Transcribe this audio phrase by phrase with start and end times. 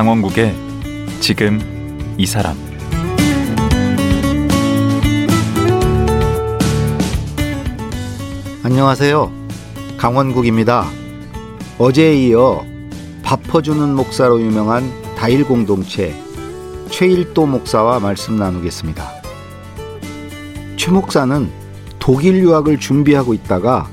[0.00, 0.56] 강원국의
[1.20, 1.60] 지금
[2.16, 2.56] 이 사람
[8.62, 9.30] 안녕하세요.
[9.98, 10.86] 강원국입니다.
[11.76, 12.64] 어제에 이어
[13.22, 16.14] 밥 퍼주는 목사로 유명한 다일 공동체
[16.90, 19.06] 최일도 목사와 말씀 나누겠습니다.
[20.78, 21.50] 최 목사는
[21.98, 23.90] 독일 유학을 준비하고 있다가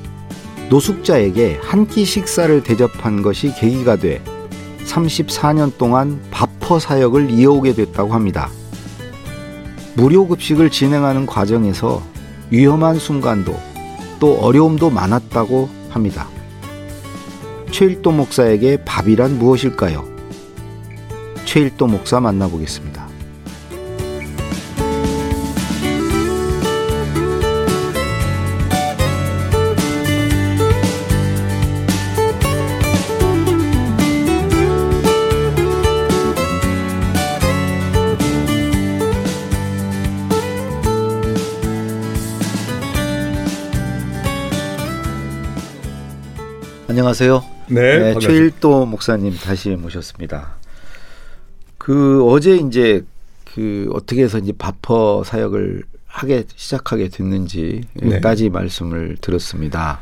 [0.69, 4.21] 노숙자에게 한 끼 식사를 대접한 것이 계기가 돼
[4.87, 8.49] 34년 동안 밥퍼 사역을 이어오게 됐다고 합니다.
[9.95, 12.01] 무료 급식을 진행하는 과정에서
[12.49, 13.55] 위험한 순간도
[14.19, 16.27] 또 어려움도 많았다고 합니다.
[17.71, 20.07] 최일도 목사에게 밥이란 무엇일까요?
[21.45, 22.96] 최일도 목사 만나보겠습니다.
[47.07, 47.45] 안녕하세요.
[47.69, 50.57] 네, 네, 최일도 목사님 다시 모셨습니다.
[51.77, 53.05] 그 어제 이제
[53.45, 58.19] 그 어떻게 해서 이제 바퍼 사역을 하게 시작하게 됐는지 네.
[58.49, 60.01] 말씀을 들었습니다.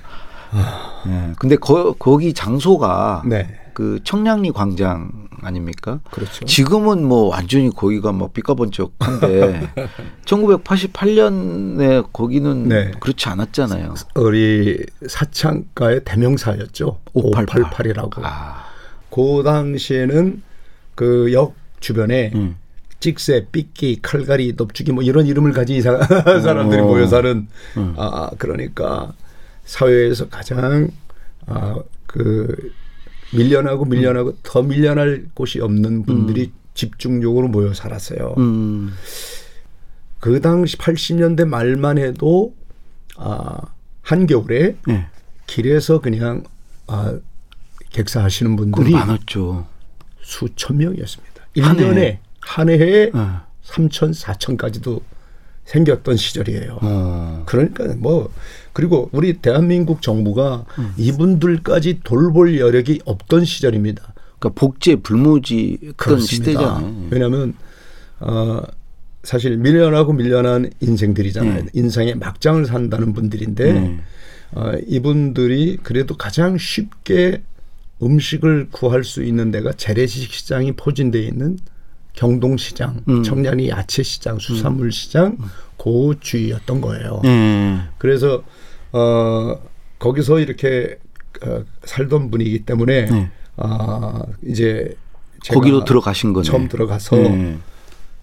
[1.05, 5.99] 네, 근데 거, 거기 장소가 네, 그 청량리 광장 아닙니까?
[6.11, 6.45] 그렇죠.
[6.45, 9.69] 지금은 뭐 완전히 거기가 뭐 삐까번쩍한데
[10.25, 12.91] 1988년에 거기는 네.
[12.99, 13.93] 그렇지 않았잖아요.
[14.15, 16.99] 우리 사창가의 대명사였죠.
[17.13, 17.61] 588.
[17.63, 18.21] 588 이라고.
[18.25, 18.65] 아,
[19.09, 20.41] 그 당시에는
[20.95, 22.55] 그 역 주변에 음.
[22.99, 26.85] 찍새, 삐끼, 칼갈이, 넙죽이 뭐 이런 이름을 가진 사람들이 어.
[26.85, 27.47] 모여 사는
[27.77, 27.93] 음.
[27.97, 29.13] 아 그러니까
[29.65, 30.89] 사회에서 가장
[31.45, 32.71] 아그
[33.35, 38.35] 밀려나고 밀려나고 더 밀려날 곳이 없는 분들이 집중적으로 모여 살았어요.
[38.37, 38.93] 음,
[40.19, 42.55] 그 당시 80년대 말만 해도
[43.17, 43.57] 아
[44.01, 45.07] 한겨울에 네.
[45.47, 46.43] 길에서 그냥
[46.87, 47.17] 아
[47.91, 49.67] 객사하시는 분들이 많았죠.
[50.21, 51.41] 수천 명이었습니다.
[51.61, 52.19] 한 1년에 해에?
[52.41, 53.41] 한 해에 어.
[53.63, 55.01] 3천, 4천까지도
[55.65, 56.79] 생겼던 시절이에요.
[56.81, 57.43] 어.
[57.45, 58.31] 그러니까 뭐
[58.73, 60.93] 그리고 우리 대한민국 정부가 음.
[60.97, 64.13] 이분들까지 돌볼 여력이 없던 시절입니다.
[64.39, 67.07] 그러니까 복제 불무지 그런 시대잖아요.
[67.09, 67.55] 왜냐하면
[68.19, 68.61] 어,
[69.23, 71.63] 사실 밀려나고 밀려난 인생들이잖아요.
[71.63, 71.69] 네.
[71.73, 73.99] 인생의 막장을 산다는 분들인데 네.
[74.51, 77.41] 어, 이분들이 그래도 가장 쉽게
[78.03, 81.57] 음식을 구할 수 있는 데가 재래식 시장이 포진되어 있는
[82.15, 83.23] 경동시장, 음.
[83.23, 85.37] 청량리 야채시장, 수산물 시장
[85.77, 87.19] 그 주위였던 거예요.
[87.23, 87.79] 네.
[87.97, 88.43] 그래서
[88.91, 89.59] 어,
[89.99, 90.97] 거기서 이렇게
[91.45, 93.29] 어, 살던 분이기 때문에 네.
[93.57, 94.95] 아, 이제
[95.51, 96.43] 거기로 들어가신 거네.
[96.43, 97.57] 처음 들어가서 네.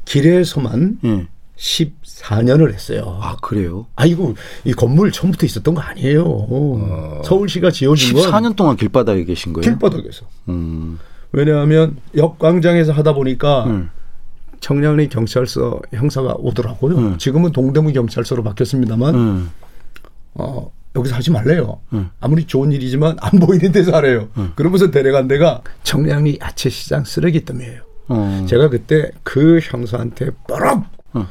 [0.07, 1.27] 길에서만 네.
[1.57, 3.19] 14년을 했어요.
[3.21, 3.87] 아 그래요?
[3.95, 7.23] 아이고 이 건물 처음부터 있었던 거 아니에요.
[7.25, 9.63] 서울시가 지어준 건 14년 동안 길바닥에 계신 거예요?
[9.63, 10.27] 길바닥에서.
[10.49, 10.99] 음.
[11.33, 13.91] 왜냐하면 역광장에서 하다 보니까 음.
[14.61, 16.97] 청량리 경찰서 형사가 오더라고요.
[16.97, 17.19] 음.
[17.19, 19.51] 지금은 동대문 경찰서로 바뀌었습니다만 음.
[20.35, 21.81] 어, 여기서 하지 말래요.
[21.95, 22.11] 음.
[22.21, 24.29] 아무리 좋은 일이지만 안 보이는 데서 하래요.
[24.55, 27.83] 그러면서 데려간 데가 청량리 야채시장 쓰레기더미예요.
[28.09, 28.47] 어.
[28.49, 31.27] 제가 그때 그 형사한테 뻐럭 어.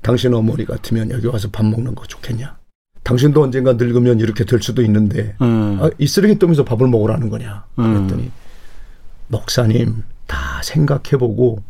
[0.00, 2.56] 당신 어머니 같으면 여기 와서 밥 먹는 거 좋겠냐?
[3.04, 5.78] 당신도 언젠가 늙으면 이렇게 될 수도 있는데 음.
[5.80, 7.64] 아, 이 쓰레기통에서 밥을 먹으라는 거냐?
[7.78, 7.94] 음.
[7.94, 8.30] 그랬더니
[9.36, 11.62] 목사님 다 생각해보고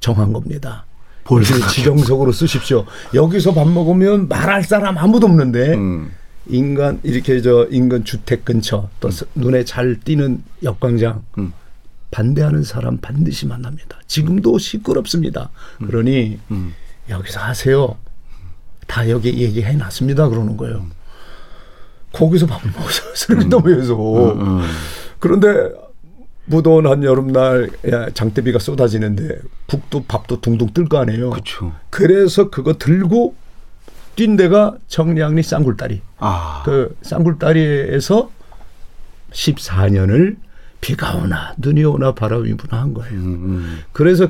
[0.00, 0.86] 정한 겁니다.
[1.28, 1.72] 생각해?
[1.72, 2.86] 지정석으로 쓰십시오.
[3.12, 6.10] 여기서 밥 먹으면 말할 사람 아무도 없는데 음.
[6.48, 11.52] 인간 이렇게 저 인근 주택 근처 또 스- 눈에 잘 띄는 역광장 음.
[12.12, 13.98] 반대하는 사람 반드시 만납니다.
[14.06, 15.50] 지금도 시끄럽습니다.
[15.84, 16.72] 그러니 음.
[17.10, 17.96] 여기서 하세요.
[18.86, 20.28] 다 여기 얘기해 놨습니다.
[20.28, 20.86] 그러는 거예요.
[22.12, 24.60] 거기서 밥을 먹어서 쓰레기통에서 음.
[25.18, 25.48] 그런데
[26.46, 31.30] 무더운 한 여름날 야, 장대비가 쏟아지는데 국도 밥도 둥둥 뜰 거 아니에요.
[31.30, 31.72] 그렇죠.
[31.90, 33.34] 그래서 그거 들고
[34.14, 36.00] 뛴 데가 청량리 쌍굴다리.
[36.18, 36.62] 아.
[36.64, 38.30] 그 쌍굴다리에서
[39.32, 40.36] 14년을
[40.80, 43.12] 비가 오나 눈이 오나 바람이 부나 한 거예요.
[43.12, 43.78] 음.
[43.92, 44.28] 그래서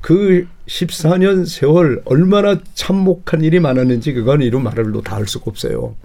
[0.00, 5.96] 그 14년 세월 얼마나 참혹한 일이 많았는지 그건 이루 말로 다 할 수가 없어요.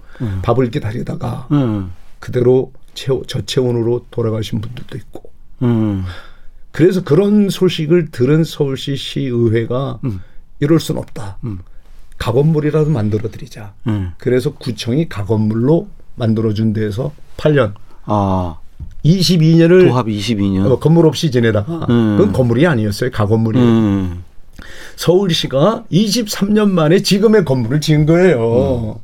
[0.42, 1.92] 밥을 기다리다가 음.
[2.18, 5.31] 그대로 체온, 저체온으로 돌아가신 분들도 있고.
[5.62, 6.04] 음.
[6.70, 10.00] 그래서 그런 소식을 들은 서울시 시의회가
[10.60, 11.38] 이럴 순 없다.
[12.18, 13.74] 가건물이라도 만들어 드리자.
[13.86, 14.12] 음.
[14.16, 17.74] 그래서 구청이 가건물로 만들어 준 데에서 8년
[18.04, 18.56] 아.
[19.04, 20.70] 22년을 도합 22년.
[20.70, 22.16] 어, 건물 없이 지내다가 음.
[22.16, 23.10] 그건 건물이 아니었어요.
[23.10, 23.58] 가건물이.
[23.58, 24.22] 음.
[24.96, 29.00] 서울시가 23년 만에 지금의 건물을 지은 거예요.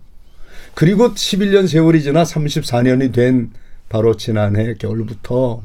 [0.74, 3.50] 그리고 11년 세월이 지나 34년이 된
[3.88, 5.62] 바로 지난해 겨울부터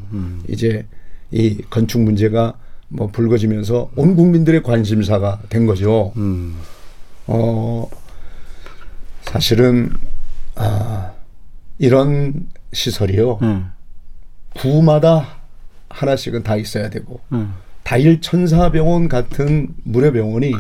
[0.48, 0.86] 이제
[1.32, 2.58] 이 건축 문제가
[2.94, 6.14] 뭐 불거지면서 온 국민들의 관심사가 된 거죠.
[6.16, 6.56] 음.
[7.26, 7.90] 어,
[9.24, 9.92] 사실은,
[10.56, 11.12] 아,
[11.80, 13.40] 이런 시설이요.
[13.42, 13.72] 음.
[14.56, 15.40] 구마다
[15.90, 17.54] 하나씩은 다 있어야 되고, 음.
[17.84, 20.54] 다일 천사병원 같은 무료병원이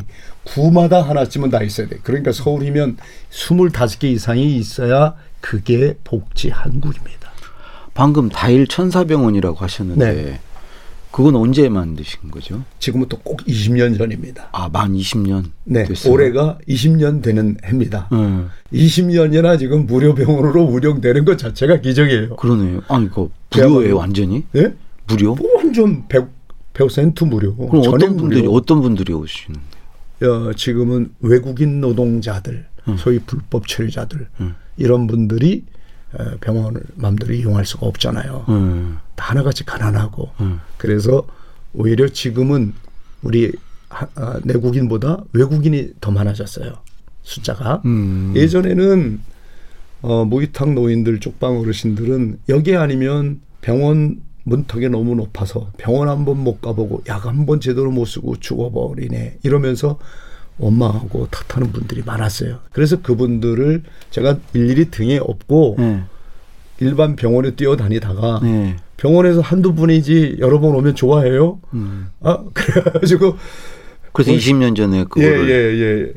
[0.44, 1.98] 구마다 하나쯤은 다 있어야 돼.
[2.04, 2.98] 그러니까 서울이면
[3.32, 7.23] 25개 이상이 있어야 그게 복지 한국입니다.
[7.94, 10.40] 방금 다일 천사병원이라고 하셨는데 네.
[11.12, 12.64] 그건 언제 만드신 거죠?
[12.80, 14.50] 지금부터 꼭 20년 전입니다.
[14.52, 16.12] 아, 만 20년 네, 됐어요.
[16.12, 18.10] 올해가 20년 되는 해입니다.
[18.14, 18.50] 음.
[18.74, 22.36] 20년이나 지금 무료병원으로 운영되는 것 자체가 기적이에요.
[22.38, 22.82] 그러네요.
[22.88, 24.44] 아, 이거 그야말로- 무료예요, 완전히?
[24.56, 24.74] 예?
[25.08, 25.36] 무료?
[25.36, 26.28] 뭐 완전 100,
[26.74, 27.56] 100% 무료.
[27.56, 28.54] 그럼 어떤 분들이 무료.
[28.54, 29.60] 어떤 분들이 오시는?
[30.24, 32.98] 어, 지금은 외국인 노동자들, 음.
[32.98, 34.30] 소위 불법 체류자들
[34.78, 35.83] 이런 분들이 어,
[36.42, 38.46] 병원을 마음대로 이용할 수가 없잖아요.
[38.50, 38.98] 음.
[39.16, 40.60] 다 하나같이 가난하고 음.
[40.78, 41.26] 그래서
[41.74, 42.74] 오히려 지금은
[43.22, 43.52] 우리
[43.90, 46.74] 하- 아, 내국인보다 외국인이 더 많아졌어요.
[47.24, 48.34] 숫자가 음.
[48.36, 49.22] 예전에는
[50.02, 56.60] 어, 모기탕 노인들 쪽방 어르신들은 여기 아니면 병원 문턱이 너무 높아서 병원 한 번 못
[56.60, 60.00] 가보고 약 한 번 제대로 못 쓰고 죽어버리네 이러면서
[60.58, 62.60] 원망하고 탓하는 분들이 많았어요.
[62.72, 66.04] 그래서 그분들을 제가 일일이 등에 업고 네.
[66.80, 68.76] 일반 병원에 뛰어다니다가 네.
[68.98, 71.60] 병원에서 한두 분이지 여러 번 오면 좋아해요.
[71.74, 72.08] 음.
[72.22, 73.38] 아 그래가지고
[74.12, 76.14] 그래서 20년 전에 그거를 예예 예, 예.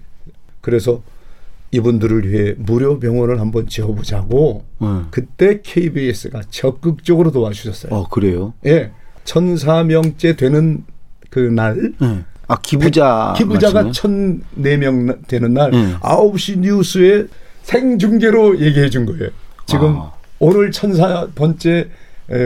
[0.61, 1.03] 그래서
[1.71, 5.07] 이분들을 위해 무료 병원을 한번 지어보자고 음.
[5.11, 7.93] 그때 KBS가 적극적으로 도와주셨어요.
[7.93, 8.55] 어, 그래요?
[8.67, 8.93] 예,
[9.25, 10.85] 1,004명째 되는
[11.31, 12.25] 그날 네.
[12.49, 14.41] 아, 기부자 기부자가 말씀이에요?
[14.57, 15.97] 1,004명 되는 날 음.
[16.01, 17.25] 9시 뉴스에
[17.63, 19.31] 생중계로 얘기해 준 거예요.
[19.67, 20.13] 지금 아.
[20.39, 21.89] 오늘 1,004번째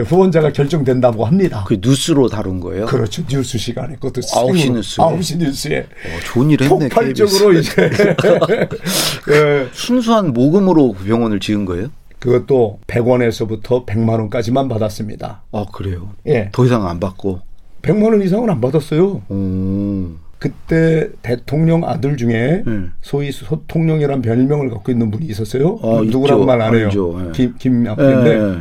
[0.05, 1.63] 후원자가 결정된다고 합니다.
[1.67, 2.85] 그 뉴스로 다룬 거예요?
[2.85, 3.23] 그렇죠.
[3.27, 5.03] 뉴스 시간에 그것도 9시 생으로, 뉴스에?
[5.03, 6.89] 9시 뉴스에 어, 좋은 일 했네.
[6.89, 7.71] 폭발적으로 KBS.
[7.71, 8.15] 이제
[9.31, 11.87] 예, 순수한 모금으로 그 병원을 지은 거예요?
[12.19, 15.41] 그것도 100원에서부터 100만 원까지만 받았습니다.
[15.51, 16.11] 아, 그래요?
[16.27, 16.49] 예.
[16.51, 17.41] 더 이상 안 받고.
[17.81, 19.21] 100만 원 이상은 안 받았어요.
[19.29, 20.07] 오.
[20.39, 22.93] 그때 대통령 아들 중에 음.
[23.01, 25.77] 소위 소통령이란 별명을 갖고 있는 분이 있었어요.
[25.81, 26.45] 어, 누구라고 있죠.
[26.45, 26.85] 말안 해요.
[26.85, 27.27] 알죠.
[27.27, 27.31] 예.
[27.33, 28.59] 김, 김앞인데 예.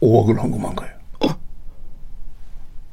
[0.00, 1.00] 5억을 헌금한 거예요.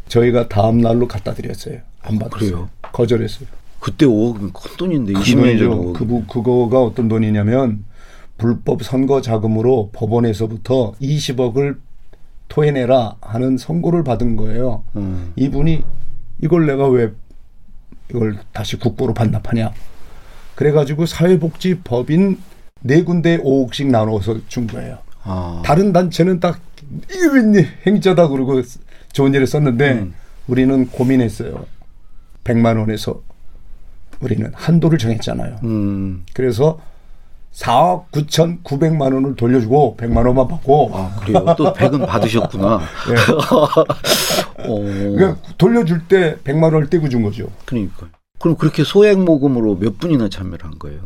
[0.07, 1.79] 저희가 다음 날로 갖다 드렸어요.
[2.01, 2.49] 안 받았어요.
[2.49, 2.69] 그래요?
[2.91, 3.47] 거절했어요.
[3.79, 5.93] 그때 5억이면 큰 돈인데 20년 전 그거죠.
[5.93, 5.93] 5억.
[6.27, 7.85] 그, 그거가 어떤 돈이냐면
[8.37, 11.77] 불법 선거 자금으로 법원에서부터 20억을
[12.47, 14.83] 토해내라 하는 선고를 받은 거예요.
[14.95, 15.33] 음.
[15.35, 15.83] 이분이
[16.41, 17.11] 이걸 내가 왜
[18.09, 19.71] 이걸 다시 국고로 반납하냐.
[20.55, 22.37] 그래가지고 사회복지법인
[22.81, 24.99] 네 군데 5억씩 나눠서 준 거예요.
[25.23, 25.61] 아.
[25.65, 26.59] 다른 단체는 딱
[27.11, 27.53] 이게 웬
[27.85, 28.61] 행자다 그러고
[29.11, 30.13] 좋은 일에 썼는데 음.
[30.47, 31.65] 우리는 고민했어요.
[32.43, 33.21] 100만 원에서
[34.19, 35.59] 우리는 한도를 정했잖아요.
[35.63, 36.23] 음.
[36.33, 36.79] 그래서
[37.53, 41.43] 4억 9천 9백만 원을 돌려주고 100만 원만 받고 아, 그래요?
[41.57, 42.79] 또 100은 받으셨구나.
[43.09, 43.15] 예.
[44.69, 44.79] 어.
[45.15, 47.47] 그러니까 돌려줄 때 100만 원을 떼고 준 거죠.
[47.65, 48.07] 그러니까.
[48.39, 51.01] 그럼 그렇게 소액 모금으로 몇 분이나 참여를 한 거예요?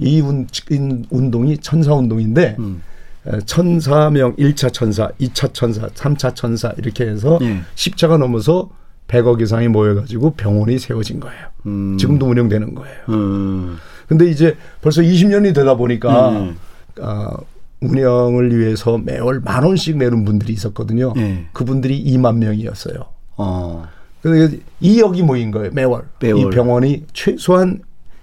[0.00, 2.82] 이 운, 인- 운동이 천사 운동인데 음.
[3.28, 7.60] 에, 천사 명 1차 천사, 2차 천사, 3차 천사 이렇게 해서 네.
[7.76, 8.70] 십자가 넘어서
[9.06, 11.46] 100억 이상이 모여가지고 병원이 세워진 거예요.
[11.66, 11.96] 음.
[11.98, 12.96] 지금도 운영되는 거예요.
[13.10, 13.76] 음.
[14.08, 16.56] 근데 이제 벌써 20년이 되다 보니까 음.
[17.00, 17.36] 아,
[17.80, 21.12] 운영을 위해서 매월 만 원씩 내는 분들이 있었거든요.
[21.16, 21.46] 네.
[21.52, 22.96] 그분들이 2만 명이었어요.
[23.36, 23.86] 어.
[24.20, 25.70] 그래서 2억이 모인 거예요.
[25.72, 26.04] 매월.
[26.20, 26.40] 매월.
[26.40, 27.80] 이 병원이 최소한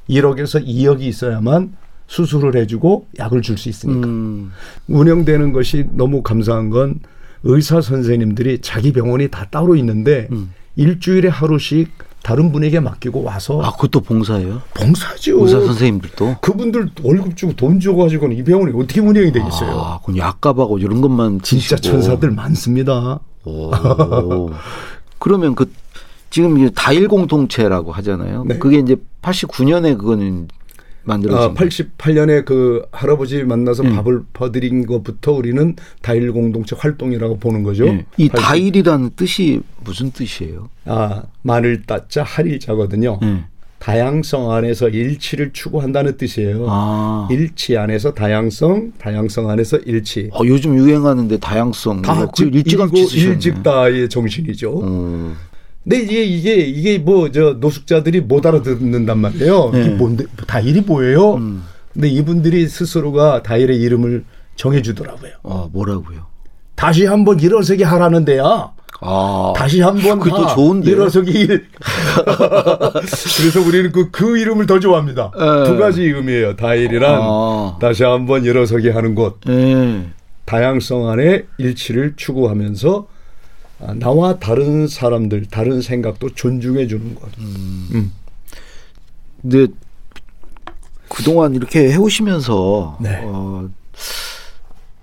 [0.10, 1.74] 1억에서 2억이 있어야만
[2.08, 4.08] 수술을 해주고 약을 줄 수 있으니까.
[4.08, 4.52] 음.
[4.88, 7.00] 운영되는 것이 너무 감사한 건
[7.44, 10.54] 의사 선생님들이 자기 병원이 다 따로 있는데 음.
[10.76, 11.90] 일주일에 하루씩
[12.24, 14.62] 다른 분에게 맡기고 와서 아, 그것도 봉사예요?
[14.74, 15.42] 봉사죠.
[15.42, 16.38] 의사 선생님들도?
[16.42, 19.72] 그분들 월급 주고 돈 주고 가지고는 이 병원이 어떻게 운영이 되겠어요.
[19.80, 22.02] 아, 그럼 약값하고 이런 것만 진짜 드시고.
[22.02, 23.20] 천사들 많습니다.
[23.46, 23.72] 오.
[25.18, 25.72] 그러면 그
[26.30, 28.44] 지금 다일 공동체라고 하잖아요.
[28.48, 28.58] 네.
[28.60, 30.48] 그게 이제 89년에 그거는
[31.10, 33.96] 만들어진 아, 88년에 그 할아버지 만나서 음.
[33.96, 37.86] 밥을 퍼드린 것부터 우리는 다일 공동체 활동이라고 보는 거죠.
[37.88, 38.06] 예.
[38.18, 40.70] 이 80 다일이라는 뜻이 무슨 뜻이에요?
[40.86, 43.20] 아, 마늘 따자 할일자거든요.
[43.24, 43.44] 예.
[43.80, 46.66] 다양성 안에서 일치를 추구한다는 뜻이에요.
[46.68, 47.28] 아.
[47.32, 50.30] 일치 안에서 다양성, 다양성 안에서 일치.
[50.34, 53.32] 어, 요즘 유행하는데 다양성 다 그 일찌감치 일고.
[53.32, 54.82] 일직다의 정신이죠.
[54.84, 55.36] 음.
[55.90, 59.72] 근데 이게 이게 이게 뭐 저 노숙자들이 못 알아듣는단 말이에요.
[59.74, 59.82] 네.
[59.82, 61.34] 이게 뭔데 다일이 뭐예요?
[61.36, 61.64] 음.
[61.94, 64.24] 근데 이분들이 스스로가 다일의 이름을
[64.56, 65.32] 정해주더라고요.
[65.44, 66.28] 어, 뭐라고요?
[66.76, 68.72] 다시 한번 일어서기 하라는데야.
[69.02, 69.54] 아.
[69.56, 70.94] 다시 한번 그게 더다 좋은데요?
[70.94, 71.66] 일어서기 일.
[73.38, 75.32] 그래서 우리는 그, 그 이름을 더 좋아합니다.
[75.36, 75.70] 예.
[75.70, 76.56] 두 가지 의미예요.
[76.56, 77.78] 다일이란 아.
[77.80, 79.40] 다시 한번 일어서기 하는 곳.
[79.48, 80.06] 예.
[80.46, 83.19] 다양성 안에 일치를 추구하면서 아,
[83.98, 87.30] 나와 다른 사람들, 다른 생각도 존중해 주는 것.
[87.40, 88.12] 음.
[89.42, 89.68] 근데
[91.08, 93.22] 그동안 이렇게 해오시면서 네.
[93.24, 93.70] 어,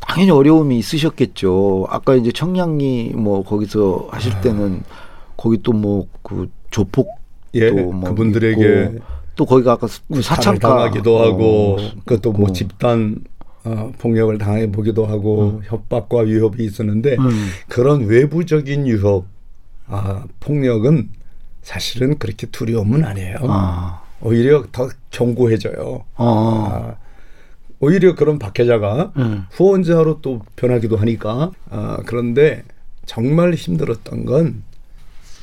[0.00, 1.86] 당연히 어려움이 있으셨겠죠.
[1.90, 4.40] 아까 이제 청량리 뭐 거기서 하실 아.
[4.40, 4.82] 때는
[5.36, 7.08] 거기 또 뭐 그 조폭
[7.54, 9.04] 예, 뭐 그분들에게 있고
[9.36, 12.52] 또 거기가 아까 사찰 사창가 당하기도 하고 어, 그것도 뭐.
[12.52, 13.16] 집단
[13.66, 17.48] 어, 폭력을 당해 보기도 하고 협박과 위협이 있었는데 음.
[17.68, 19.26] 그런 외부적인 유협,
[19.88, 21.08] 아, 폭력은
[21.62, 23.38] 사실은 그렇게 두려움은 아니에요.
[23.42, 24.02] 아.
[24.20, 26.04] 오히려 더 견고해져요.
[26.14, 26.68] 어.
[26.70, 26.94] 아,
[27.80, 29.46] 오히려 그런 박해자가 음.
[29.50, 32.62] 후원자로 또 변하기도 하니까 아, 그런데
[33.04, 34.62] 정말 힘들었던 건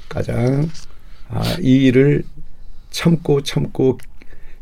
[0.08, 0.70] 가장
[1.28, 2.24] 아, 이 일을
[2.90, 3.98] 참고 참고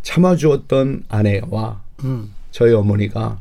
[0.01, 2.33] 참아주었던 아내와 음.
[2.51, 3.39] 저희 어머니가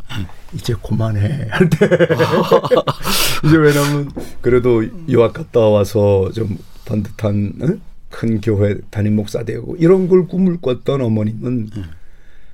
[0.54, 1.86] 이제 그만해 할 때
[3.44, 7.80] 이제 왜냐면 그래도 유학 갔다 와서 좀 번듯한 응?
[8.08, 11.70] 큰 교회 담임 목사 되고 이런 걸 꿈을 꿨던 어머님은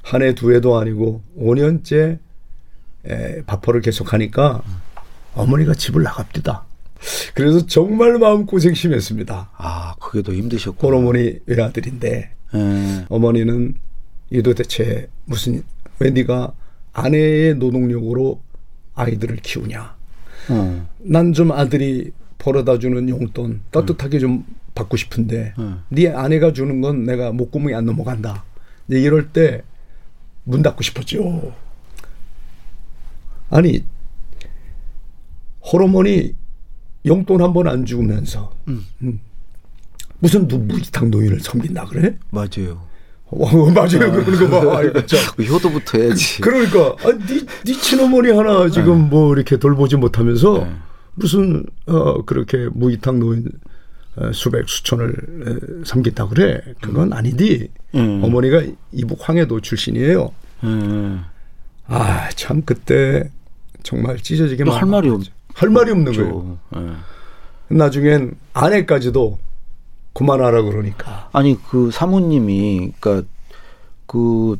[0.02, 2.18] 한해두 해도 아니고 5년째
[3.08, 4.62] 에, 바퍼를 계속하니까
[5.34, 6.64] 어머니가 집을 나갑니다.
[7.34, 9.50] 그래서 정말 마음 고생 심했습니다.
[9.56, 10.86] 아, 그게 더 힘드셨고.
[10.88, 13.04] 홀어머니 외아들인데 예.
[13.08, 13.74] 어머니는
[14.30, 15.62] 이 도대체 무슨
[15.98, 16.52] 왜 네가
[16.92, 18.40] 아내의 노동력으로
[18.94, 19.96] 아이들을 키우냐?
[20.50, 20.88] 어.
[20.98, 25.82] 난좀 아들이 벌어다 주는 용돈 따뜻하게 좀 받고 싶은데 음.
[25.88, 28.44] 네 아내가 주는 건 내가 목구멍이 안 넘어간다.
[28.88, 29.62] 이제 이럴 때
[30.48, 31.52] 문 닫고 싶었죠.
[33.50, 33.84] 아니
[35.72, 36.34] 홀어머니
[37.04, 38.84] 용돈 한 번 안 주면서 음.
[40.20, 42.16] 무슨 누 무기탕 노인을 섬긴다 그래?
[42.30, 42.86] 맞아요.
[43.28, 44.78] 어, 맞아요 그러는 거 봐.
[44.78, 45.18] 아이고, 참.
[45.36, 46.40] 그 효도부터 해야지.
[46.40, 50.76] 그러니까 아, 네, 네 친어머니 하나 지금 뭐 이렇게 돌보지 못하면서 네.
[51.14, 53.46] 무슨 어 그렇게 무기탕 노인
[54.16, 58.22] 어, 수백 수천을 에, 섬긴다 그래 그건 아니디 음.
[58.22, 60.30] 어머니가 이북 황해도 출신이에요
[60.64, 61.18] 예.
[61.88, 63.30] 아참 그때
[63.82, 65.22] 정말 찢어지게 또할 말이 없-
[65.54, 67.74] 할 말이 없는 거예요 예.
[67.74, 69.38] 나중엔 아내까지도
[70.16, 73.28] 그만하라 그러니까 아니 그 사모님이 그러니까
[74.06, 74.56] 그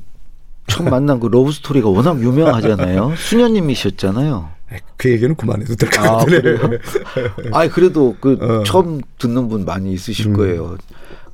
[0.66, 3.14] 처음 만난 그 러브 스토리가 워낙 유명하잖아요.
[3.16, 4.50] 수녀님이셨잖아요.
[4.96, 6.58] 그 얘기는 그만해도 될것 아, 같으네 그래요?
[7.54, 8.64] 아니 그래도 그 어.
[8.64, 10.32] 처음 듣는 분 많이 있으실 음.
[10.34, 10.76] 거예요.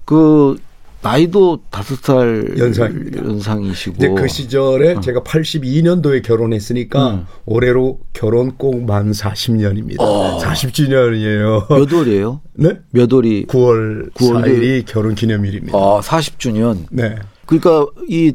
[0.05, 0.57] 그
[1.03, 3.25] 나이도 다섯 살 연상입니다.
[3.25, 7.27] 연상이시고 이제 그 시절에 제가 82년도에 결혼했으니까 음.
[7.45, 9.97] 올해로 결혼 꼭 만 40년입니다.
[10.01, 10.39] 어.
[10.41, 11.69] 40주년이에요.
[11.69, 12.41] 몇 월이에요?
[12.55, 12.79] 네?
[12.91, 15.77] 몇 월이 9월 9월 4일이 결혼 기념일입니다.
[15.77, 16.87] 아 40주년.
[16.91, 17.17] 네.
[17.47, 18.35] 그러니까 이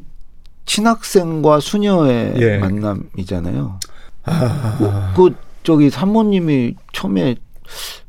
[0.65, 2.57] 친학생과 수녀의 예.
[2.57, 3.79] 만남이잖아요.
[4.25, 5.33] 아, 그
[5.63, 7.35] 저기 사모님이 처음에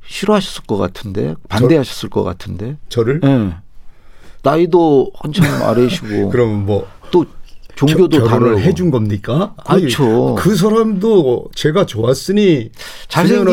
[0.06, 2.76] 싫어하셨을 것 같은데 반대하셨을 것 같은데.
[2.88, 3.54] 저를 예.
[4.42, 7.26] 나이도 한참 아래시고 그러면 뭐또
[7.76, 9.54] 종교도 다르고 해준 겁니까?
[9.64, 10.34] 그렇죠.
[10.36, 12.70] 아니, 그 사람도 제가 좋았으니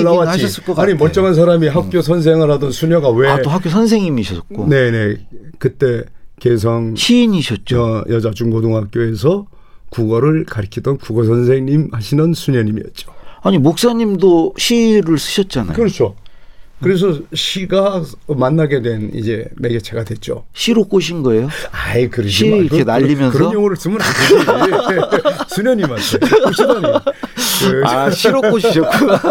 [0.04, 0.30] 나왔지.
[0.44, 1.04] 하셨을 것 아니 같아.
[1.04, 3.30] 멀쩡한 사람이 학교 선생을 하던 수녀가 왜?
[3.30, 5.18] 아또 학교 선생님이셨고 네네
[5.60, 6.04] 그때
[6.40, 7.64] 개성 시인이셨죠.
[7.66, 9.46] 저 여자 중고등학교에서
[9.90, 13.12] 국어를 가르치던 국어 선생님 하시는 수녀님이었죠.
[13.44, 15.74] 아니 목사님도 시를 쓰셨잖아요.
[15.76, 16.16] 그렇죠.
[16.82, 20.46] 그래서 시가 만나게 된 이제 매개체가 됐죠.
[20.54, 21.50] 시로 꼬신 거예요?
[21.72, 22.58] 아이 그러지 시 마.
[22.58, 23.38] 이렇게 그- 날리면서?
[23.38, 25.02] 그런 용어를 쓰면 안 되지.
[25.56, 26.82] 수녀님한테 보시더니
[27.62, 29.22] 그 아 시로 꼬시셨구나.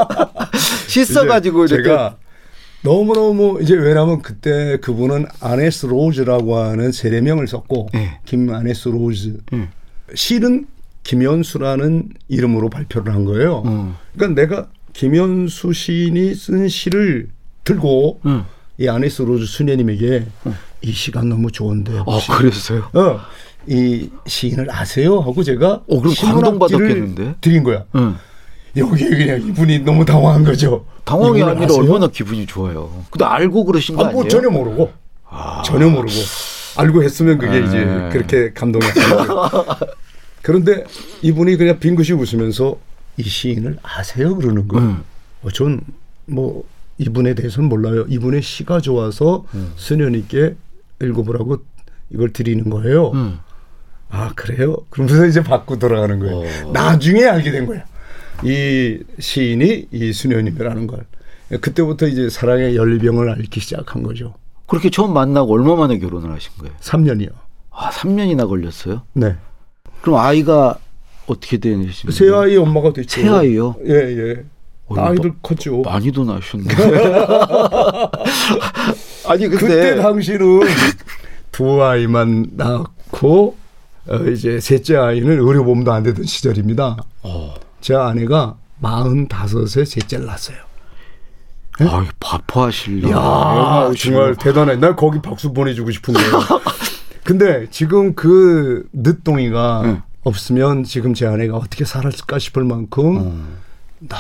[0.89, 2.17] 시 써가지고 제가
[2.83, 8.21] 너무 너무 이제 왜냐하면 그때 그분은 아네스 로즈라고 하는 세례명을 썼고 네.
[8.25, 9.69] 김 아네스 로즈 음.
[10.15, 10.67] 시는
[11.03, 13.63] 김현수라는 이름으로 발표를 한 거예요.
[13.67, 13.95] 음.
[14.17, 17.29] 그러니까 내가 김현수 시인이 쓴 시를
[17.65, 18.45] 들고 음.
[18.79, 20.27] 이 아네스 로즈 수녀님에게
[20.83, 22.91] 이 시가 너무 좋은데 아 그랬어요.
[22.93, 23.21] 어,
[23.67, 25.21] 이 시인을 아세요?
[25.21, 27.37] 하고 제가 어, 그럼 감동받았겠는데?
[27.41, 27.85] 드린 거야.
[27.95, 28.17] 응.
[28.77, 30.85] 여기 그냥 이분이 너무 당황한 거죠.
[31.05, 31.79] 당황이 아니라 아세요?
[31.81, 33.05] 얼마나 기분이 좋아요.
[33.11, 34.21] 근데 알고 그러신 거 아, 아니에요?
[34.23, 34.93] 뭐 전혀 모르고
[35.65, 36.15] 전혀 모르고
[36.77, 37.67] 알고 했으면 그게 네.
[37.67, 39.65] 이제 그렇게 감동이 왔어요.
[40.43, 40.85] 그런데
[41.23, 42.77] 이분이 그냥 빙긋이 웃으면서
[43.17, 44.87] 이 시인을 아세요 그러는 거예요.
[44.87, 45.05] 음.
[45.43, 46.65] 어, 전뭐
[46.99, 48.05] 이분에 대해서는 몰라요.
[48.09, 49.73] 이분의 시가 좋아서 음.
[49.77, 50.55] 수녀님께
[51.03, 51.59] 읽어보라고
[52.11, 53.11] 이걸 드리는 거예요.
[53.13, 53.39] 음.
[54.11, 54.77] 아 그래요?
[54.91, 56.69] 그러면서 이제 받고 돌아가는 거예요.
[56.69, 56.73] 어.
[56.73, 57.85] 나중에 알게 된 거야.
[58.45, 61.05] 이 시인이 이 수녀님이라는 걸.
[61.61, 64.35] 그때부터 이제 사랑의 열병을 앓기 시작한 거죠.
[64.67, 66.75] 그렇게 처음 만나고 얼마 만에 결혼을 하신 거예요?
[66.81, 67.31] 3년이요.
[67.71, 69.03] 아, 3년이나 걸렸어요?
[69.13, 69.37] 네.
[70.01, 70.79] 그럼 아이가
[71.27, 73.21] 어떻게 되시는 새 아이 엄마가 됐죠.
[73.21, 73.77] 새 아이요?
[73.87, 74.45] 예, 예.
[74.87, 75.81] 어, 아이들 컸죠.
[75.83, 76.65] 많이도 나셨네.
[79.27, 80.61] 아니 근데 그때 당시는
[81.51, 83.57] 두 아이만 낳고
[84.09, 86.97] 어, 이제 셋째 아이는 의료보험도 안 되던 시절입니다.
[87.23, 87.55] 어.
[87.81, 90.59] 제 아내가 45세 셋째를 낳았어요.
[91.81, 93.11] 아, 바빠하실려.
[93.11, 94.77] 야, 정말 대단해.
[94.77, 96.21] 나 거기 박수 보내주고 싶은데.
[97.25, 100.03] 근데 지금 그 늦둥이가 응.
[100.23, 103.57] 없으면 지금 제 아내가 어떻게 살았을까 싶을 만큼 음.
[104.01, 104.17] 너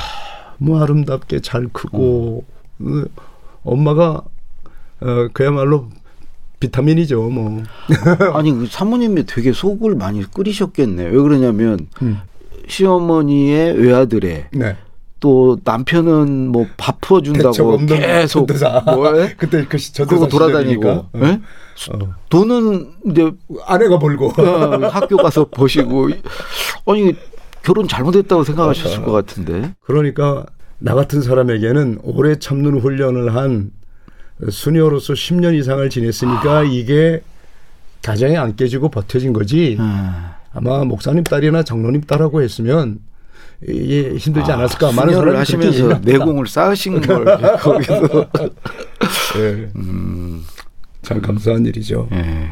[0.58, 2.44] 무 아름답게 잘 크고
[2.80, 3.04] 어,
[3.64, 4.22] 엄마가
[5.00, 5.88] 어, 그야말로
[6.60, 7.22] 비타민이죠.
[7.22, 7.62] 뭐.
[8.32, 11.04] 아니 그 사모님이 되게 속을 많이 끓이셨겠네.
[11.04, 12.18] 왜 그러냐면 음.
[12.68, 14.76] 시어머니의 외아들에 네.
[15.20, 17.00] 또 남편은 뭐밥
[17.74, 18.46] 없는 계속.
[18.84, 19.34] 뭐해?
[19.38, 21.06] 그때 그 전도사 돌아다니고.
[21.16, 21.40] 예?
[21.92, 22.14] 어.
[22.28, 23.32] 돈은 이제
[23.66, 24.32] 아내가 벌고.
[24.36, 26.10] 어, 학교 가서 보시고
[26.86, 27.14] 아니
[27.64, 29.74] 결혼 잘못했다고 생각하셨을 것 같은데.
[29.84, 30.44] 그러니까
[30.78, 33.70] 나 같은 사람에게는 오래 참는 훈련을 한
[34.50, 37.22] 수녀로서 10년 이상을 지냈으니까 이게
[38.02, 39.78] 가정이 안 깨지고 버텨진 거지.
[39.80, 42.98] 아, 아마 목사님 딸이나 장로님 딸하고 했으면
[43.66, 44.92] 이게 힘들지 않았을까.
[44.92, 46.00] 많은 그렇게 하시면서.
[46.02, 47.24] 내공을 쌓으신 걸
[47.60, 48.28] 거기서.
[49.38, 49.70] 예.
[49.76, 50.44] 음,
[51.00, 52.08] 참 감사한 일이죠.
[52.12, 52.50] 예.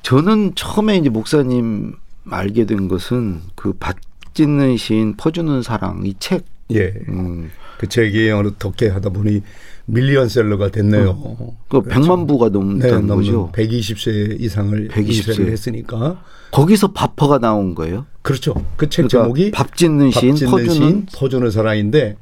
[0.00, 1.94] 저는 처음에 이제 목사님
[2.30, 6.44] 알게 된 것은 그 밭짓는 시인 퍼주는 사랑 이 책.
[6.72, 6.92] 예.
[7.08, 9.42] 음, 그 책이 어떻게 하다 보니
[9.86, 11.56] 밀리언셀러가 됐네요.
[11.68, 13.50] 그 100만 부가 네, 넘는 거죠.
[13.52, 15.08] 120세 이상을 120세.
[15.28, 18.06] 인쇄를 했으니까 거기서 바퍼가 나온 거예요.
[18.22, 18.54] 그렇죠.
[18.76, 22.16] 그책 그러니까 제목이 밥 짓는 시인, 퍼주는 시인, 퍼주는 사랑인데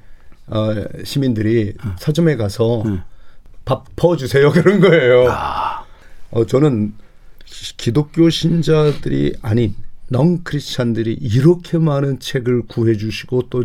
[0.48, 3.02] 어, 시민들이 서점에 가서 응.
[3.64, 5.28] 밥 퍼주세요 그런 거예요.
[5.30, 5.84] 아,
[6.32, 6.94] 어, 저는
[7.44, 9.74] 기- 기독교 신자들이 아닌
[10.08, 13.64] 넌 크리스찬들이 이렇게 많은 책을 구해 주시고 또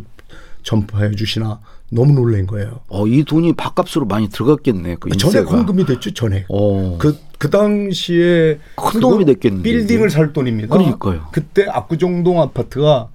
[0.63, 2.82] 전파해 주시나 너무 놀란 거예요.
[2.89, 4.97] 어, 이 돈이 밥값으로 많이 들어갔겠네.
[5.00, 5.50] 그 전액.
[5.50, 6.45] 헌금이 됐죠, 전액.
[6.50, 6.97] 어.
[7.00, 10.10] 그, 그 당시에 큰 도움이 됐겠는데, 빌딩을.
[10.10, 10.76] 살 돈입니다.
[10.76, 11.28] 그러니까요.
[11.32, 13.08] 그때 압구정동 아파트가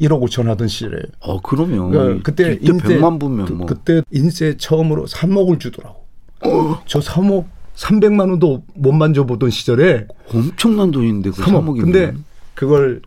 [0.00, 0.98] 1억 5천 하던 시절에.
[1.20, 5.58] 어, 그러면 그러니까 그때 이때 인세 100만 부면 그, 뭐 그 때 인세 처음으로 3억을
[5.58, 6.04] 주더라고.
[6.44, 6.82] 어.
[6.86, 11.64] 저 3억 300만 원도 못 만져보던 시절에 엄청난 돈인데 그 3억.
[11.64, 11.80] 3억이면.
[11.80, 12.14] 근데
[12.58, 13.02] 그걸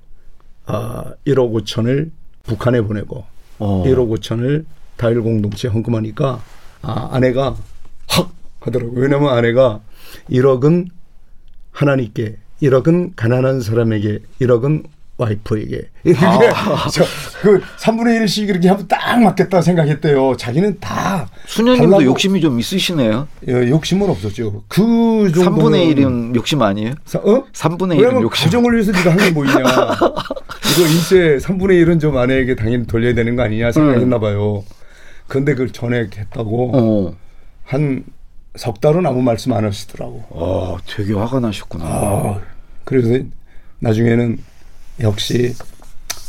[0.66, 2.10] 아 1억 5천을
[2.44, 3.26] 북한에 보내고
[3.60, 3.84] 어.
[3.86, 4.64] 1억 5천을
[4.96, 6.42] 다일 공동체에 헌금하니까
[6.82, 7.58] 아 아내가
[8.08, 9.02] 확 하더라고요.
[9.02, 9.82] 왜냐면 아내가
[10.30, 10.88] 1억은
[11.74, 14.86] 하나님께 1억은 가난한 사람에게 1억은
[15.22, 16.88] 와이프에게 이렇게 아.
[17.42, 20.36] 그 3분의 1씩 이렇게 하면 딱 맞겠다 생각했대요.
[20.38, 23.28] 자기는 다 수녀님도 달라고- 욕심이 좀 있으시네요.
[23.48, 24.64] 예, 욕심은 없었죠.
[24.68, 26.94] 그 정도 3분의 1은 욕심 아니에요?
[27.24, 27.44] 어?
[27.54, 28.46] 3분의 1은 왜냐면 욕심.
[28.46, 29.60] 가정을 위해서 네가 한게뭐 있냐.
[29.62, 34.64] 이거 인세 3분의 1은 좀 아내에게 당연히 돌려야 되는 거 아니냐 생각했나 봐요.
[35.28, 37.16] 근데 그걸 전액 했다고 어.
[37.66, 40.24] 한석 달은 아무 말씀 안 하시더라고.
[40.32, 41.86] 어, 되게 화가 나셨구나.
[41.86, 42.40] 아,
[42.84, 43.24] 그래서
[43.80, 44.38] 나중에는
[45.00, 45.54] 역시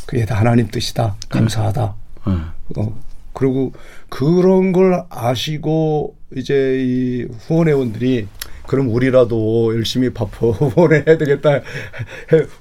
[0.07, 1.17] 그게 다 하나님 뜻이다.
[1.29, 1.95] 감사하다.
[2.27, 2.33] 네.
[2.77, 3.01] 어,
[3.33, 3.73] 그리고
[4.09, 8.27] 그런 걸 아시고 이제 이 후원회원들이
[8.67, 11.61] 그럼 우리라도 열심히 밥 후원해야 되겠다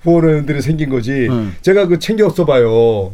[0.03, 1.27] 후원회원들이 생긴 거지.
[1.29, 1.55] 음.
[1.61, 3.13] 제가 그 챙겼어 봐요.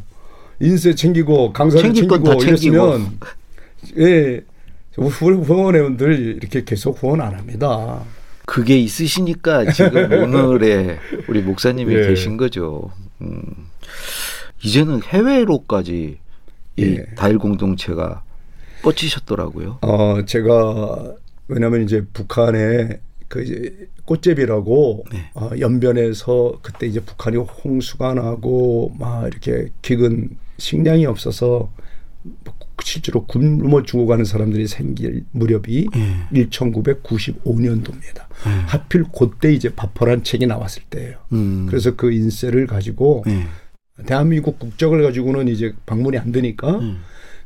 [0.60, 2.76] 인쇄 챙기고 강사를 챙기고 건다 챙기고.
[2.76, 3.20] 이랬으면
[4.00, 4.42] 예
[4.96, 8.02] 후- 후원회원들 이렇게 계속 후원 안 합니다.
[8.48, 12.08] 그게 있으시니까 지금 오늘의 우리 목사님이 예.
[12.08, 12.92] 계신 거죠.
[13.20, 13.42] 음.
[14.64, 16.18] 이제는 해외로까지
[16.78, 17.06] 이 예.
[17.16, 18.24] 다일 공동체가
[18.84, 19.80] 뻗치셨더라고요.
[19.82, 21.14] 어 제가
[21.50, 25.30] 왜냐하면 이제 북한에 그 이제 꽃제비라고 네.
[25.34, 31.70] 어, 연변에서 그때 이제 북한이 홍수가 나고 막 이렇게 기근 식량이 없어서
[32.84, 36.46] 실제로 굶어 죽어가는 사람들이 생길 무렵이 예.
[36.50, 38.28] 1995년도입니다.
[38.68, 41.18] 하필 그때 이제 바퍼란 책이 나왔을 때예요.
[41.34, 41.66] 음.
[41.68, 43.48] 그래서 그 인쇄를 가지고 예.
[44.06, 47.02] 대한민국 국적을 가지고는 이제 방문이 안 되니까 음.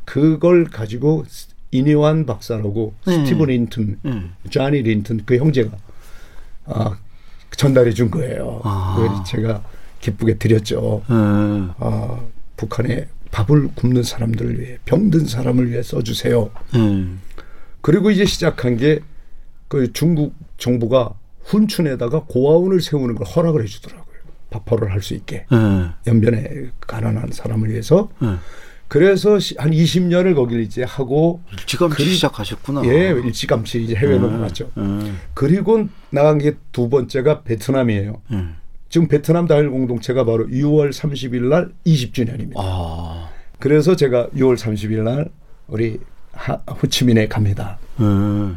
[0.06, 1.26] 그걸 가지고
[1.72, 3.20] 이니완 박사라고 네.
[3.20, 4.34] 스티븐 린튼, 음.
[4.50, 5.72] 자니 린튼 그 형제가
[6.66, 6.98] 아,
[7.56, 8.60] 전달해 준 거예요.
[8.64, 9.24] 아.
[9.26, 9.64] 제가
[10.02, 11.04] 기쁘게 드렸죠.
[11.10, 11.14] 예.
[11.14, 12.20] 아,
[12.58, 16.52] 북한에 밥을 굶는 사람들을 위해 병든 사람을 위해 써주세요.
[16.76, 17.06] 예.
[17.82, 19.00] 그리고 이제 시작한 게
[19.68, 21.14] 그 중국 정부가
[21.46, 24.06] 훈춘에다가 고아원을 세우는 걸 허락을 해주더라고요.
[24.50, 25.90] 밥벌을 할 수 있게 예.
[26.08, 28.10] 연변에 가난한 사람을 위해서.
[28.22, 28.36] 예.
[28.90, 32.82] 그래서 시- 한 20년을 거기를 이제 하고 일찌감치 그리- 시작하셨구나.
[32.86, 34.70] 예 일찌감치 이제 해외 넘어갔죠.
[34.78, 35.12] 예.
[35.34, 38.22] 그리고 나간 게 두 번째가 베트남이에요.
[38.92, 38.94] 예.
[38.94, 42.54] 지금 베트남 다일 공동체가 바로 6월 30일 날 20주년입니다.
[42.58, 43.30] 아.
[43.60, 45.30] 그래서 제가 6월 30일 날
[45.68, 46.00] 우리
[46.34, 47.80] 하, 호치민에 갑니다.
[48.00, 48.56] 예.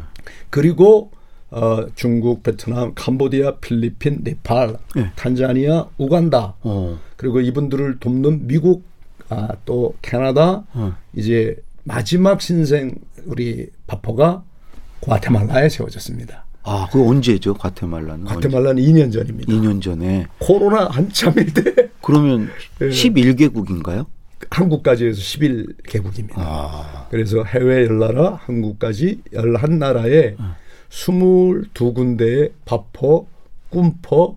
[0.49, 1.11] 그리고
[1.51, 5.11] 어, 중국, 베트남, 캄보디아, 필리핀, 네팔, 예.
[5.15, 6.99] 탄자니아, 우간다 어.
[7.15, 8.83] 그리고 이분들을 돕는 미국,
[9.29, 10.97] 아, 또 캐나다, 어.
[11.13, 12.95] 이제 마지막 신생
[13.25, 14.43] 우리 바퍼가
[15.01, 16.44] 과테말라에 세워졌습니다.
[16.65, 17.53] 아, 그거 언제죠?
[17.53, 18.25] 과테말라는?
[18.25, 19.53] 과테말라는 2년 전입니다.
[19.53, 20.25] 2년 전에.
[20.39, 22.49] 코로나 한참일 때 그러면
[22.81, 22.89] 예.
[22.89, 24.05] 11개국인가요?
[24.49, 26.33] 한국까지 해서 11개국입니다.
[26.37, 27.07] 아.
[27.09, 30.55] 그래서 해외 열나라, 한국까지 11나라에 어.
[30.89, 33.25] 22군데의 바퍼,
[33.69, 34.35] 꿈퍼,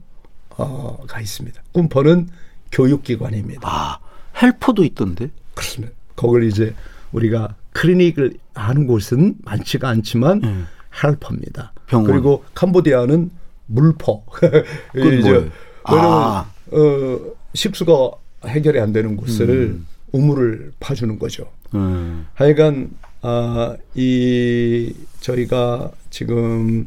[0.56, 1.62] 어, 가 있습니다.
[1.72, 2.28] 꿈퍼는
[2.72, 3.60] 교육기관입니다.
[3.64, 3.98] 아,
[4.40, 5.30] 헬퍼도 있던데?
[5.54, 5.94] 그렇습니다.
[6.16, 6.74] 거길 이제
[7.12, 10.66] 우리가 클리닉을 하는 곳은 많지가 않지만 음.
[11.02, 11.72] 헬퍼입니다.
[11.86, 12.10] 병원.
[12.10, 13.30] 그리고 캄보디아는
[13.66, 14.24] 물퍼.
[14.42, 14.62] 이제?
[14.94, 15.50] 왜냐면
[15.84, 16.50] 아.
[16.70, 17.20] 어,
[17.54, 18.10] 식수가
[18.46, 19.86] 해결이 안 되는 곳을 음.
[20.12, 21.46] 우물을 파주는 거죠.
[21.74, 22.26] 음.
[22.34, 22.90] 하여간
[23.22, 26.86] 아, 이 저희가 지금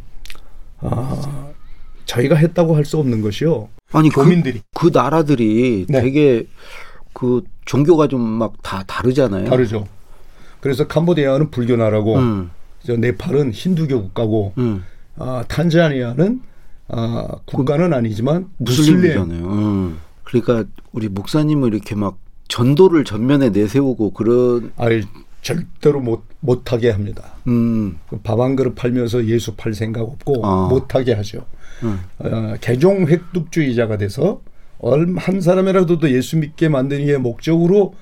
[0.79, 1.49] 아,
[2.05, 3.69] 저희가 했다고 할 수 없는 것이요.
[3.93, 6.01] 아니, 그, 교민들이 그 나라들이 네.
[6.01, 6.47] 되게
[7.13, 9.49] 그 종교가 좀 막 다 다르잖아요.
[9.49, 9.87] 다르죠.
[10.61, 12.51] 그래서 캄보디아는 불교 나라고 음.
[12.85, 14.83] 저 네팔은 힌두교 국가고 음.
[15.17, 16.41] 아, 탄자니아는
[16.89, 18.95] 아, 국가는 아니지만 무슬림.
[18.97, 19.45] 무슬림이잖아요.
[19.51, 19.97] 음.
[20.23, 22.17] 그러니까 우리 목사님을 이렇게 막
[22.47, 25.03] 전도를 전면에 내세우고 그런 아니
[25.41, 27.33] 절대로 못 못하게 합니다.
[27.47, 27.97] 음.
[28.23, 30.67] 밥 한 그릇 팔면서 예수 팔 생각 없고 아.
[30.69, 31.45] 못하게 하죠.
[31.83, 31.99] 음.
[32.19, 34.41] 어, 개종 획득주의자가 돼서
[34.79, 37.95] 얼- 한 사람이라도 더 예수 믿게 만드는 게 목적으로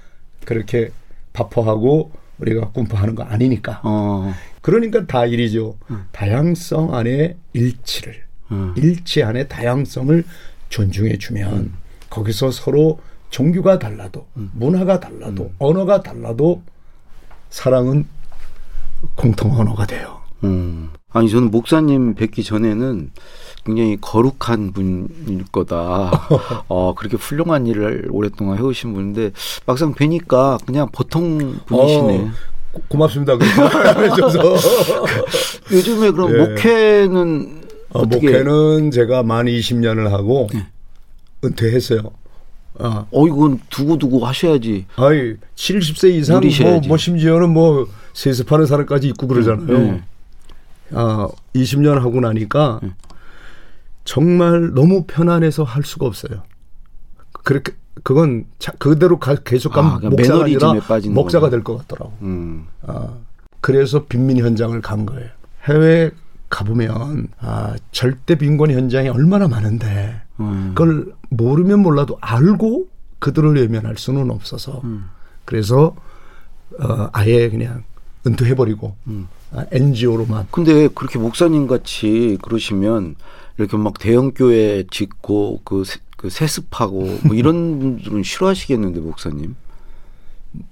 [0.46, 0.90] 그렇게
[1.34, 3.82] 바퍼하고 우리가 꿈퍼하는 거 아니니까.
[3.84, 4.34] 어.
[4.62, 5.78] 그러니까 다 일이죠.
[6.12, 8.74] 다양성 안에 일치를 음.
[8.78, 10.24] 일치 안에 다양성을
[10.70, 11.74] 존중해 주면
[12.10, 16.64] 거기서 서로 종교가 달라도 문화가 달라도 언어가 달라도
[17.50, 18.08] 사랑은
[19.16, 20.20] 공통 언어가 돼요.
[20.44, 20.90] 음.
[21.12, 23.12] 아니 저는 목사님 뵙기 전에는
[23.66, 26.12] 굉장히 거룩한 분일 거다.
[26.68, 29.32] 어 그렇게 훌륭한 일을 오랫동안 해오신 분인데
[29.66, 32.20] 막상 뵈니까 그냥 보통 분이시네.
[32.20, 32.32] 어,
[32.72, 33.38] 고- 고맙습니다.
[33.38, 34.56] 그래서
[35.72, 36.38] 요즘에 그럼 예.
[36.38, 38.06] 목회는 어?
[38.06, 40.48] 목회는 제가 만 20년을 하고
[41.44, 42.12] 은퇴했어요.
[42.82, 44.86] 아, 어 이건 두고 두고 하셔야지.
[44.96, 46.88] 아이 70세 이상 뭐, 누리셔야지.
[46.88, 49.78] 뭐 심지어는 뭐 세습하는 사람까지 있고 그러잖아요.
[49.78, 50.04] 음.
[50.94, 52.94] 아 20년 하고 나니까 음.
[54.06, 56.44] 정말 너무 편안해서 할 수가 없어요.
[57.44, 57.74] 그렇게
[58.04, 60.74] 그건 자, 그대로 가, 계속 가면 아, 그냥 목사가 아니라
[61.10, 61.50] 목사가.
[61.50, 62.14] 될 것 같더라고.
[62.22, 62.66] 음.
[62.84, 63.10] 아,
[63.62, 65.30] 그래서 빈민 현장을 간 거예요.
[65.66, 66.12] 해외
[66.50, 70.72] 가보면 아, 절대 빈곤 현장이 얼마나 많은데 음.
[70.74, 72.88] 그걸 모르면 몰라도 알고
[73.20, 75.06] 그들을 외면할 수는 없어서 음.
[75.46, 75.96] 그래서
[76.80, 77.84] 어, 아예 그냥
[78.26, 79.28] 은퇴해버리고 음.
[79.52, 83.16] 아, NGO로만 근데 그렇게 목사님 같이 그러시면
[83.58, 89.56] 이렇게 막 대형 교회 짓고 그, 세- 그 세습하고 뭐 이런 분들은 싫어하시겠는데 목사님.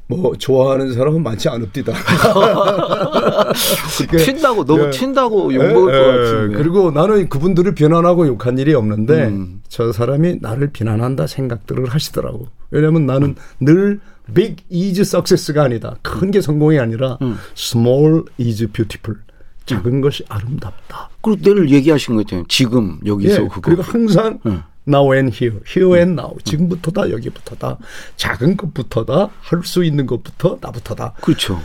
[0.07, 1.93] 뭐 좋아하는 사람은 많지 않읍디다.
[3.53, 4.89] 튄다고 너무 예.
[4.89, 6.17] 튄다고 욕먹을 예, 것 예.
[6.17, 6.57] 같은데.
[6.57, 9.61] 그리고 나는 그분들을 비난하고 욕한 일이 없는데 음.
[9.69, 12.47] 저 사람이 나를 비난한다 생각들을 하시더라고.
[12.71, 13.99] 왜냐하면 나는 늘
[14.33, 15.95] big is success가 아니다.
[16.01, 17.37] 큰 게 성공이 아니라 음.
[17.55, 19.21] small is beautiful.
[19.65, 21.09] 작은 것이 아름답다.
[21.21, 22.45] 그리고 내를 얘기하신 거 있잖아요.
[22.49, 23.61] 지금 여기서 예, 그거.
[23.61, 24.61] 그리고 항상 음.
[24.87, 26.35] Now and here, here and now.
[26.43, 27.77] 지금부터다, 여기부터다.
[28.15, 31.13] 작은 것부터다, 할 수 있는 것부터 나부터다.
[31.21, 31.59] 그렇죠.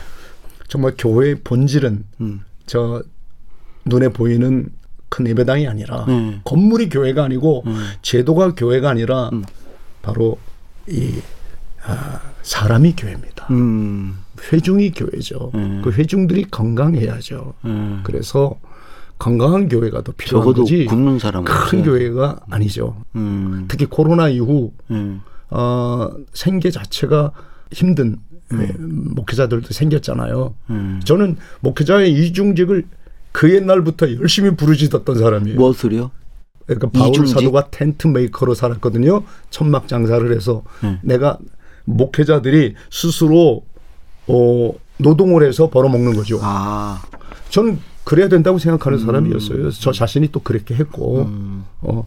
[0.67, 2.41] 정말 교회의 본질은 음.
[2.65, 3.01] 저
[3.85, 4.69] 눈에 보이는
[5.09, 6.41] 큰 예배당이 아니라 네.
[6.43, 7.85] 건물이 교회가 아니고 음.
[8.01, 9.43] 제도가 교회가 아니라 음.
[10.01, 10.39] 바로
[10.87, 11.19] 이
[11.85, 13.47] 아, 사람이 교회입니다.
[13.51, 14.17] 음.
[14.51, 15.51] 회중이 교회죠.
[15.53, 15.81] 음.
[15.83, 17.53] 그 회중들이 건강해야죠.
[17.65, 18.01] 음.
[18.03, 18.57] 그래서
[19.17, 21.83] 건강한 교회가 더 필요한 적어도 거지 굶는 사람은 큰.
[21.83, 23.03] 교회가 아니죠.
[23.15, 23.65] 음.
[23.67, 25.21] 특히 코로나 이후 음.
[25.49, 27.31] 어, 생계 자체가
[27.71, 28.17] 힘든
[28.53, 30.53] 예, 목회자들도 생겼잖아요.
[30.69, 31.01] 음.
[31.03, 32.85] 저는 목회자의 이중직을
[33.31, 35.57] 그 옛날부터 열심히 부르짖었던 사람이에요.
[35.57, 36.11] 무엇을요?
[36.65, 37.33] 그러니까 바울 이중직?
[37.33, 39.23] 사도가 tent maker로 살았거든요.
[39.49, 40.99] 천막 장사를 해서 네.
[41.01, 41.39] 내가
[41.85, 43.63] 목회자들이 스스로
[44.27, 46.39] 어, 노동을 해서 벌어먹는 거죠.
[46.41, 47.01] 아,
[47.49, 49.57] 저는 그래야 된다고 생각하는 사람이었어요.
[49.57, 51.65] 그래서 저 자신이 또 그렇게 했고, 음.
[51.81, 52.05] 어,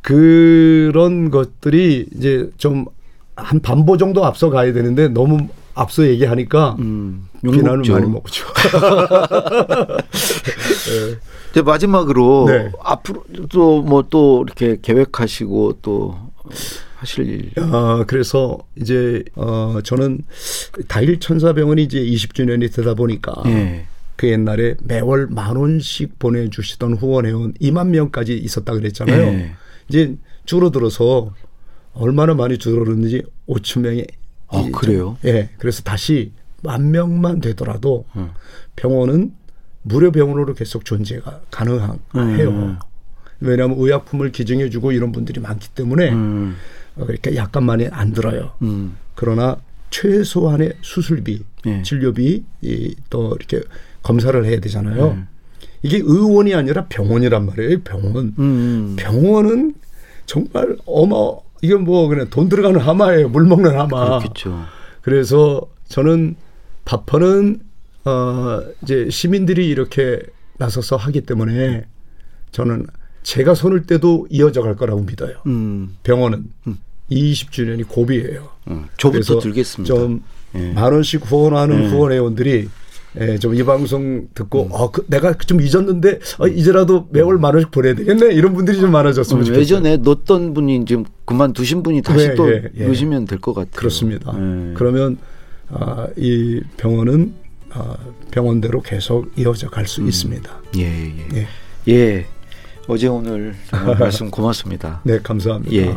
[0.00, 2.86] 그런 것들이 이제 좀
[3.34, 7.90] 한 반보 정도 앞서 가야 되는데 너무 앞서 얘기하니까 음, 비난을.
[7.90, 8.44] 많이 먹죠.
[11.50, 12.70] 이제 마지막으로 네.
[12.82, 16.16] 앞으로 또 뭐 또 이렇게 계획하시고 또
[16.96, 17.50] 하실 일.
[17.56, 20.20] 아, 그래서 이제 어 저는
[20.88, 23.86] 다일 천사병원이 이제 20주년이 되다 보니까 예.
[24.16, 29.22] 그 옛날에 매월 만 원씩 보내주시던 후원회원 2만 명까지 있었다 그랬잖아요.
[29.32, 29.52] 예.
[29.88, 31.34] 이제 줄어들어서
[31.94, 34.04] 얼마나 많이 줄어들었는지 5천 명이.
[34.48, 35.16] 아, 이- 그래요?
[35.24, 35.50] 예.
[35.58, 38.30] 그래서 다시 만 명만 되더라도 음.
[38.76, 39.32] 병원은
[39.82, 42.48] 무료 병원으로 계속 존재가 가능해요.
[42.50, 42.78] 음.
[43.40, 46.54] 왜냐하면 의약품을 기증해주고 이런 분들이 많기 때문에 음,
[46.94, 48.52] 어, 그러니까 약간 많이 안 들어요.
[48.62, 49.56] 음, 그러나
[49.90, 51.82] 최소한의 수술비, 예.
[51.82, 53.60] 진료비, 이, 또 이렇게
[54.02, 55.10] 검사를 해야 되잖아요.
[55.12, 55.28] 음.
[55.82, 57.80] 이게 의원이 아니라 병원이란 말이에요.
[57.82, 58.34] 병원.
[58.38, 58.96] 음.
[58.98, 59.74] 병원은
[60.26, 61.16] 정말 어마
[61.60, 63.28] 이게 뭐 그냥 돈 들어가는 하마예요.
[63.28, 64.18] 물 먹는 하마.
[64.20, 64.64] 그렇겠죠.
[65.02, 66.36] 그래서 저는
[66.84, 67.60] 바퍼는
[68.04, 70.20] 어 이제 시민들이 이렇게
[70.58, 71.84] 나서서 하기 때문에
[72.50, 72.86] 저는
[73.22, 75.36] 제가 손을 떼도 이어져 갈 거라고 믿어요.
[75.46, 76.46] 음, 병원은
[77.10, 78.48] 20주년이 고비예요.
[78.68, 78.86] 음.
[78.96, 79.94] 저부터 들겠습니다.
[79.94, 80.22] 좀
[80.54, 80.72] 예.
[80.72, 81.88] 만 원씩 후원하는 예.
[81.88, 82.68] 후원회원들이
[83.20, 84.68] 예, 좀 이 방송 듣고 음.
[84.72, 88.90] 어, 그, 내가 좀 잊었는데 어, 이제라도 매월 만 원씩 보내야 되겠네 이런 분들이 좀
[88.90, 89.60] 많아졌으면 음, 좋겠어요.
[89.60, 92.86] 예전에 넣었던 분이 지금 그만두신 분이 다시 네, 또 예, 예.
[92.86, 93.72] 넣으시면 될 것 같아요.
[93.74, 94.32] 그렇습니다.
[94.34, 94.74] 예.
[94.74, 95.18] 그러면
[95.68, 97.34] 아, 이 병원은
[97.70, 97.96] 아,
[98.30, 99.86] 병원대로 계속 이어져 갈 음.
[99.86, 100.50] 수 있습니다.
[100.78, 101.26] 예, 예.
[101.34, 101.46] 예.
[101.88, 102.26] 예.
[102.88, 103.54] 어제 오늘
[103.98, 105.00] 말씀 고맙습니다.
[105.04, 105.74] 네, 감사합니다.
[105.74, 105.96] 예.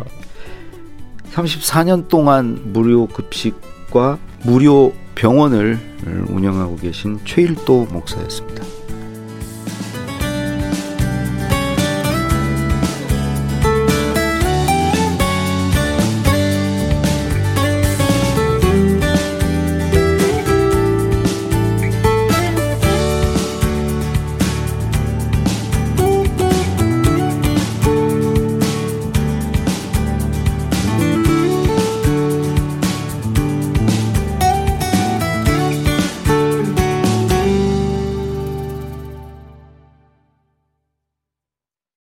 [1.33, 5.79] 34년 동안 무료 급식과 무료 병원을
[6.29, 8.74] 운영하고 계신 최일도 목사였습니다.